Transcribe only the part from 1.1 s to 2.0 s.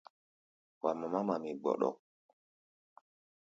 mami gbɔɗɔk.